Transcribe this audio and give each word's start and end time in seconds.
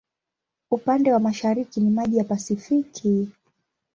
Upande 0.71 1.13
wa 1.13 1.19
mashariki 1.19 1.79
ni 1.79 1.89
maji 1.89 2.17
ya 2.17 2.23
Pasifiki. 2.23 3.29